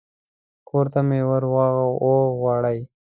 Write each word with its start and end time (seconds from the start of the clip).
کور 0.69 0.85
ته 0.93 0.99
مې 1.07 1.19
ور 1.29 1.43
وغواړي. 2.05 2.79